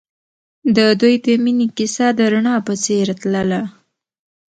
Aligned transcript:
د 0.75 0.77
دوی 0.99 1.15
د 1.25 1.27
مینې 1.43 1.67
کیسه 1.77 2.07
د 2.17 2.19
رڼا 2.33 2.55
په 2.67 2.73
څېر 2.83 3.07
تلله. 3.21 3.61